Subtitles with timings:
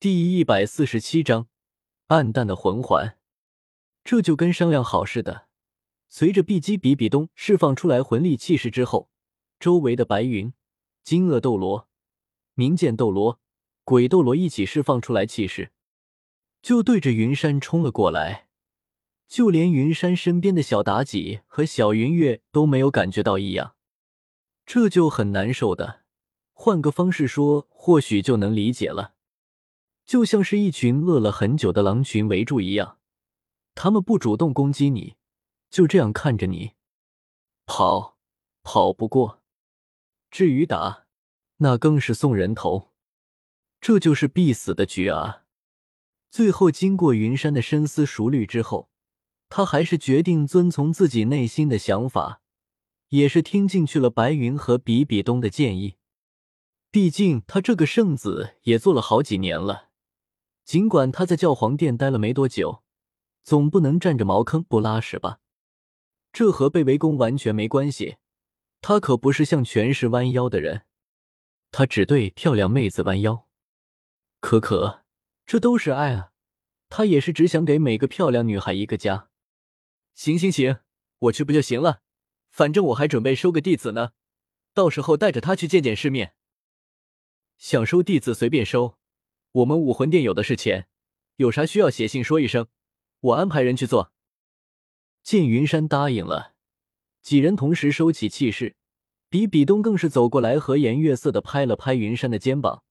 [0.00, 1.48] 第一百四十七章，
[2.06, 3.18] 暗淡的魂环。
[4.02, 5.48] 这就跟商量好似的。
[6.08, 9.10] 随着碧姬比比东释放出来魂力气势之后，
[9.58, 10.54] 周围的白云、
[11.04, 11.86] 金鳄斗罗、
[12.56, 13.40] 冥剑斗罗、
[13.84, 15.70] 鬼斗罗一起释放出来气势，
[16.62, 18.48] 就对着云山冲了过来。
[19.28, 23.74] 就连云山身边的小妲己和小云月都没有感觉到异样，
[24.64, 26.04] 这就很难受的。
[26.54, 29.16] 换个方式说，或许就能理解了。
[30.10, 32.98] 就像是一群饿了很久的狼群围住一样，
[33.76, 35.14] 他们不主动攻击你，
[35.70, 36.72] 就这样看着你
[37.64, 38.16] 跑，
[38.64, 39.40] 跑不过。
[40.28, 41.06] 至于打，
[41.58, 42.90] 那更是送人头。
[43.80, 45.44] 这就是必死的局啊！
[46.28, 48.90] 最后，经过云山的深思熟虑之后，
[49.48, 52.42] 他还是决定遵从自己内心的想法，
[53.10, 55.98] 也是听进去了白云和比比东的建议。
[56.90, 59.89] 毕竟他这个圣子也做了好几年了。
[60.70, 62.84] 尽管他在教皇殿待了没多久，
[63.42, 65.40] 总不能占着茅坑不拉屎吧？
[66.32, 68.18] 这和被围攻完全没关系。
[68.80, 70.82] 他可不是向权势弯腰的人，
[71.72, 73.48] 他只对漂亮妹子弯腰。
[74.38, 75.02] 可可，
[75.44, 76.30] 这都是爱啊！
[76.88, 79.28] 他也是只想给每个漂亮女孩一个家。
[80.14, 80.78] 行行行，
[81.18, 82.02] 我去不就行了？
[82.48, 84.12] 反正我还准备收个弟子呢，
[84.72, 86.36] 到时候带着他去见见世面。
[87.58, 88.99] 想收弟子随便收。
[89.52, 90.86] 我们武魂殿有的是钱，
[91.36, 92.68] 有啥需要写信说一声，
[93.20, 94.12] 我安排人去做。
[95.24, 96.54] 见云山答应了，
[97.20, 98.76] 几人同时收起气势，
[99.28, 102.84] 比比东更是走过来，和颜悦色的拍了拍云山的肩膀，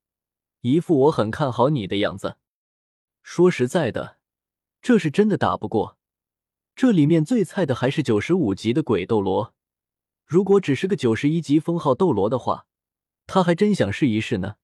[0.60, 2.36] 一副我很看好你的样子。
[3.22, 4.18] 说实在的，
[4.82, 5.96] 这是真的打不过，
[6.76, 9.54] 这里面最菜的还是九十五级的鬼斗罗，
[10.26, 12.66] 如果只是个九十一级封号斗罗的话，
[13.26, 14.56] 他还真想试一试呢。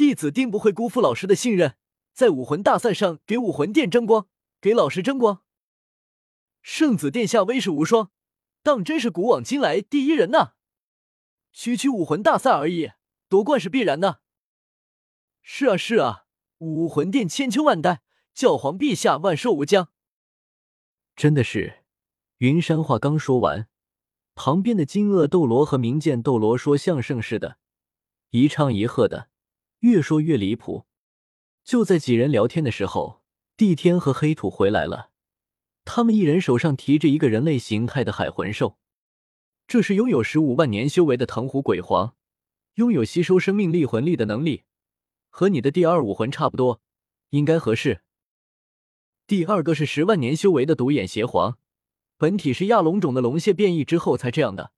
[0.00, 1.76] 弟子定不会辜负老师的信任，
[2.14, 5.42] 在武魂大赛上给武魂殿争光，给老师争光。
[6.62, 8.10] 圣子殿下威势无双，
[8.62, 10.52] 当真是古往今来第一人呐！
[11.52, 12.92] 区区武魂大赛而已，
[13.28, 14.22] 夺冠是必然的。
[15.42, 16.24] 是啊是啊，
[16.56, 18.00] 武魂殿千秋万代，
[18.32, 19.90] 教皇陛下万寿无疆。
[21.14, 21.84] 真的是，
[22.38, 23.68] 云山话刚说完，
[24.34, 27.58] 旁边的金鳄斗罗和明剑斗罗说相声似的，
[28.30, 29.28] 一唱一和的。
[29.80, 30.86] 越说越离谱。
[31.62, 33.22] 就在几人聊天的时候，
[33.56, 35.10] 帝天和黑土回来了。
[35.84, 38.78] 他们一人手上提着一个人类形态的海魂兽，
[39.66, 42.14] 这是拥有十五万年修为的藤壶鬼皇，
[42.74, 44.64] 拥有吸收生命力魂力的能力，
[45.28, 46.80] 和你的第二武魂差不多，
[47.30, 48.02] 应该合适。
[49.26, 51.58] 第二个是十万年修为的独眼邪皇，
[52.16, 54.72] 本体是亚龙种的龙蟹变异之后才这样的。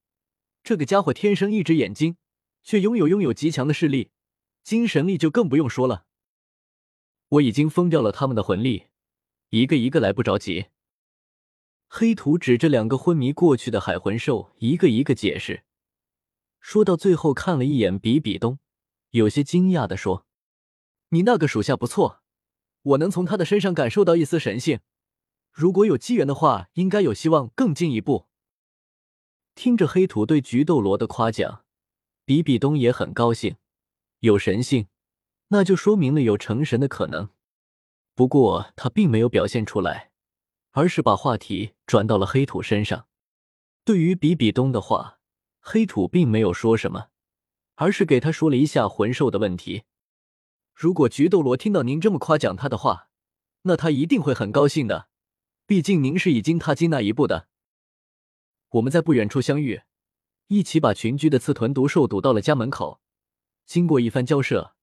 [0.62, 2.16] 这个家伙天生一只眼睛，
[2.62, 4.10] 却拥有拥有极强的视力。
[4.62, 6.06] 精神力就更不用说了，
[7.28, 8.86] 我已经封掉了他们的魂力，
[9.50, 10.66] 一个一个来，不着急。
[11.88, 15.64] 黑土指着两个昏迷过去的海魂兽，一个一个解释。
[16.60, 18.60] 说到最后，看了一眼比比东，
[19.10, 20.24] 有些惊讶的说
[21.10, 22.22] ：“你那个属下不错，
[22.82, 24.80] 我能从他的身上感受到一丝神性。
[25.50, 28.28] 如果有机缘的话，应该有希望更进一步。”
[29.54, 31.64] 听着黑土对菊斗罗的夸奖，
[32.24, 33.56] 比比东也很高兴。
[34.22, 34.86] 有神性，
[35.48, 37.30] 那就说明了有成神的可能。
[38.14, 40.12] 不过他并没有表现出来，
[40.70, 43.08] 而是把话题转到了黑土身上。
[43.84, 45.18] 对于比比东的话，
[45.58, 47.08] 黑土并没有说什么，
[47.74, 49.82] 而是给他说了一下魂兽的问题。
[50.72, 53.08] 如果菊斗罗听到您这么夸奖他的话，
[53.62, 55.08] 那他一定会很高兴的。
[55.66, 57.48] 毕竟您是已经踏进那一步的。
[58.68, 59.82] 我们在不远处相遇，
[60.46, 63.00] 一起把群居的刺豚毒兽堵到了家门口。
[63.64, 64.74] 经过一番交涉，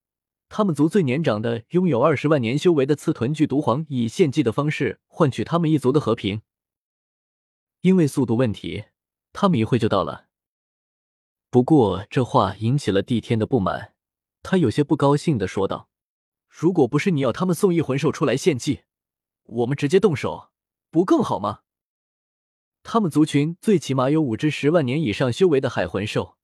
[0.48, 6.42] 他们族最年长的拥有二十万年修为的刺豚巨毒皇以献祭的方式换取他们一族的和平。
[7.82, 8.86] 因为速度问题，
[9.32, 10.28] 他们一会就到了。
[11.52, 13.94] 不过这话引起了帝天的不满，
[14.42, 15.90] 他有些不高兴的说道
[16.50, 18.82] ：“如果不是你要他们送一魂兽出来献祭，
[19.44, 20.50] 我们直接动手，
[20.90, 21.62] 不更好吗？
[22.82, 26.38] 他们族群最起码有五只十万年以上修为的海魂兽，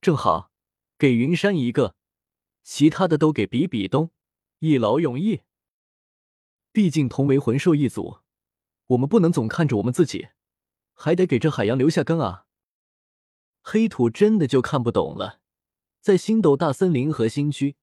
[0.00, 0.50] 正好。”
[0.98, 1.94] 给云山一个，
[2.62, 4.10] 其他的都给比比东，
[4.60, 5.42] 一劳永逸。
[6.72, 8.20] 毕竟同为魂兽一族，
[8.86, 10.28] 我们不能总看着我们自己，
[10.94, 12.46] 还得给这海洋留下根啊！
[13.62, 15.40] 黑土真的就看不懂了，
[16.00, 17.76] 在星斗大森林核心区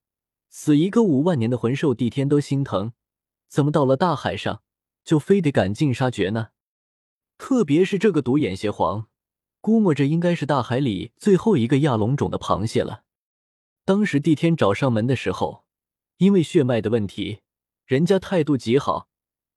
[0.50, 2.94] 死一个五万年的魂兽，帝天都心疼，
[3.48, 4.64] 怎么到了大海上
[5.04, 6.50] 就非得赶尽杀绝呢？
[7.38, 9.10] 特别是这个独眼邪皇。
[9.64, 13.06] 估摸着应该是大海里最后一个亚龙种的螃蟹了。
[13.86, 15.64] 当时帝天找上门的时候，
[16.18, 17.40] 因为血脉的问题，
[17.86, 19.08] 人家态度极好，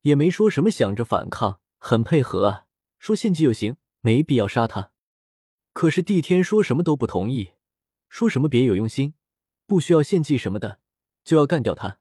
[0.03, 2.67] 也没说什么想着反抗，很配合啊。
[3.01, 4.93] 说献祭就行，没必要杀他。
[5.73, 7.55] 可是帝天说什么都不同意，
[8.09, 9.15] 说什么别有用心，
[9.67, 10.79] 不需要献祭什么的，
[11.25, 11.99] 就要干掉他。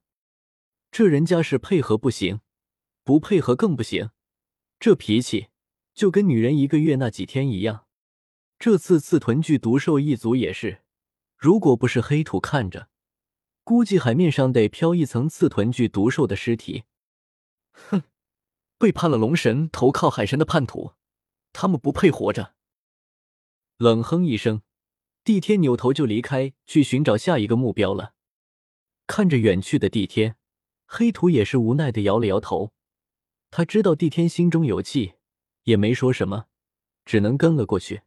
[0.91, 2.41] 这人家是配合不行，
[3.03, 4.11] 不配合更不行。
[4.79, 5.47] 这脾气
[5.95, 7.84] 就跟女人一个月那几天一样。
[8.57, 10.81] 这次刺豚巨毒兽一族也是，
[11.37, 12.89] 如果不是黑土看着，
[13.63, 16.85] 估计海面上得飘一层刺豚巨毒兽的尸体。
[17.71, 18.03] 哼，
[18.77, 20.93] 背叛了龙神，投靠海神的叛徒，
[21.51, 22.55] 他们不配活着。
[23.77, 24.61] 冷哼一声，
[25.23, 28.13] 帝天扭头就离开，去寻找下一个目标了。
[29.05, 30.37] 看着远去的帝天，
[30.85, 32.71] 黑土也是无奈的摇了摇头。
[33.51, 35.15] 他知道帝天心中有气，
[35.63, 36.45] 也没说什么，
[37.03, 38.01] 只能跟了过去。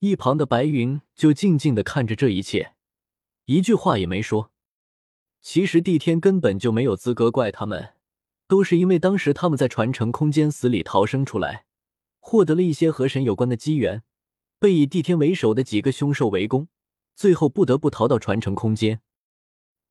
[0.00, 2.74] 一旁的白云就静静的看着这一切，
[3.46, 4.52] 一句话也没说。
[5.40, 7.94] 其实帝天根本就没有资格怪他们，
[8.46, 11.64] 都是因为当时他们在传承空间死里逃生出来，
[12.20, 14.04] 获得了一些和神有关的机缘，
[14.60, 16.68] 被以帝天为首的几个凶兽围攻，
[17.16, 19.00] 最后不得不逃到传承空间。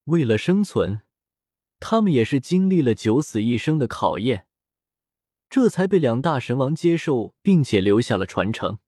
[0.05, 1.01] 为了生存，
[1.81, 4.47] 他们也是经历了九死一生的考验。
[5.49, 8.79] 这才被两大神王接受，并且留下了传承。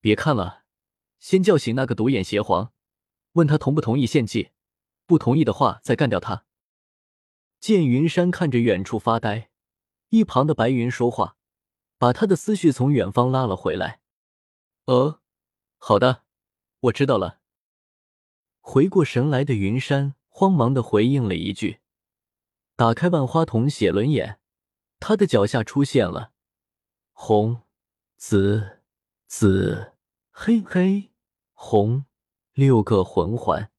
[0.00, 0.64] 别看了，
[1.18, 2.72] 先叫醒那个独眼邪皇，
[3.32, 4.50] 问他同不同意献祭。
[5.06, 6.44] 不同意的话，再干掉他。
[7.60, 9.50] 剑云山看着远处发呆，
[10.10, 11.36] 一旁的白云说话，
[11.96, 14.00] 把他的思绪从远方拉了回来。
[14.84, 15.20] 呃，
[15.78, 16.24] 好的，
[16.80, 17.40] 我知道了。
[18.60, 21.80] 回过神来的云山慌忙的回应了一句，
[22.76, 24.38] 打开万花筒写轮眼。
[25.00, 26.32] 他的脚下出现了
[27.12, 27.62] 红、
[28.16, 28.77] 紫、
[29.28, 29.92] 紫、
[30.30, 31.10] 黑、黑、
[31.52, 32.06] 红
[32.54, 33.70] 六个魂环，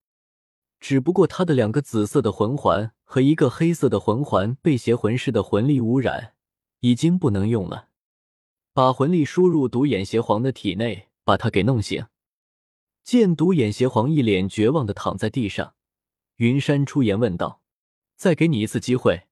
[0.79, 6.35] 只不过他的两个紫色的魂环和一个黑色的魂环被邪魂师的魂力污染，
[6.81, 7.89] 已经不能用了。
[8.73, 12.05] 把魂力输入独眼邪皇的体内，把他给弄醒。
[13.03, 15.73] 见独眼邪皇一脸绝望的躺在地上，
[16.35, 17.63] 云山出言问道
[18.15, 19.23] ：“再给你一次机会，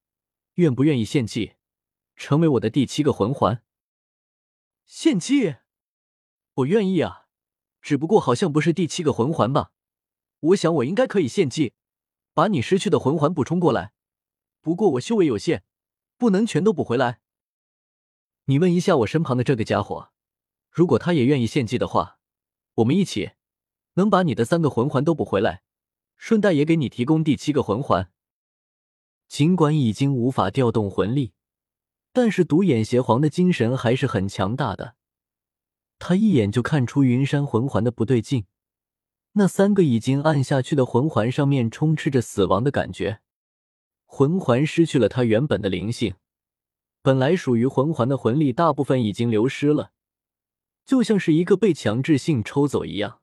[0.54, 1.54] 愿不愿意献祭？”
[2.16, 3.62] 成为我的第七个魂环，
[4.84, 5.54] 献祭，
[6.58, 7.26] 我愿意啊，
[7.80, 9.70] 只不过好像不是第七个魂环吧？
[10.40, 11.74] 我想我应该可以献祭，
[12.34, 13.92] 把你失去的魂环补充过来。
[14.60, 15.62] 不过我修为有限，
[16.16, 17.20] 不能全都补回来。
[18.46, 20.10] 你问一下我身旁的这个家伙，
[20.70, 22.18] 如果他也愿意献祭的话，
[22.74, 23.32] 我们一起
[23.94, 25.62] 能把你的三个魂环都补回来，
[26.16, 28.10] 顺带也给你提供第七个魂环。
[29.28, 31.34] 尽管已经无法调动魂力。
[32.12, 34.96] 但是独眼邪皇的精神还是很强大的，
[35.98, 38.46] 他一眼就看出云山魂环的不对劲，
[39.32, 43.20] 那三个已经暗下去的魂环上面充斥着死亡的感觉，
[44.06, 46.14] 魂环失去了它原本的灵性，
[47.02, 49.92] 本来属于魂环的魂力大部分已经流失了，
[50.84, 53.20] 就像是一个被强制性抽走一样。